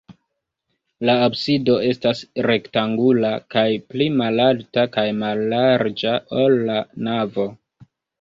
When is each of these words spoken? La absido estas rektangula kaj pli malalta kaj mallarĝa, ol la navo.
La 1.07 1.13
absido 1.25 1.73
estas 1.89 2.21
rektangula 2.47 3.31
kaj 3.55 3.65
pli 3.91 4.07
malalta 4.21 4.87
kaj 4.95 5.03
mallarĝa, 5.19 6.15
ol 6.45 6.57
la 6.71 6.79
navo. 7.09 7.47